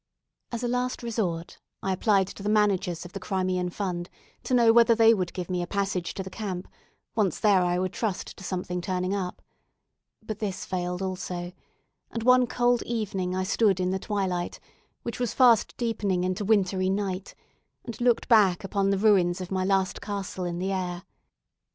As 0.51 0.63
a 0.63 0.67
last 0.67 1.03
resort, 1.03 1.59
I 1.83 1.93
applied 1.93 2.25
to 2.29 2.41
the 2.41 2.49
managers 2.49 3.05
of 3.05 3.13
the 3.13 3.19
Crimean 3.19 3.69
Fund 3.69 4.09
to 4.45 4.55
know 4.55 4.73
whether 4.73 4.95
they 4.95 5.13
would 5.13 5.31
give 5.31 5.47
me 5.47 5.61
a 5.61 5.67
passage 5.67 6.15
to 6.15 6.23
the 6.23 6.31
camp 6.31 6.67
once 7.13 7.39
there 7.39 7.61
I 7.61 7.77
would 7.77 7.93
trust 7.93 8.35
to 8.35 8.43
something 8.43 8.81
turning 8.81 9.13
up. 9.13 9.43
But 10.23 10.39
this 10.39 10.65
failed 10.65 11.03
also, 11.03 11.51
and 12.09 12.23
one 12.23 12.47
cold 12.47 12.81
evening 12.87 13.35
I 13.35 13.43
stood 13.43 13.79
in 13.79 13.91
the 13.91 13.99
twilight, 13.99 14.59
which 15.03 15.19
was 15.19 15.35
fast 15.35 15.77
deepening 15.77 16.23
into 16.23 16.43
wintry 16.45 16.89
night, 16.89 17.35
and 17.85 18.01
looked 18.01 18.27
back 18.27 18.63
upon 18.63 18.89
the 18.89 18.97
ruins 18.97 19.39
of 19.39 19.51
my 19.51 19.63
last 19.63 20.01
castle 20.01 20.45
in 20.45 20.57
the 20.57 20.71
air. 20.71 21.03